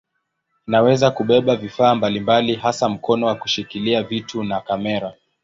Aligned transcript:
Inaweza 0.67 1.11
kubeba 1.11 1.55
vifaa 1.55 1.95
mbalimbali 1.95 2.55
hasa 2.55 2.89
mkono 2.89 3.25
wa 3.27 3.35
kushikilia 3.35 4.03
vitu 4.03 4.43
na 4.43 4.61
kamera. 4.61 5.13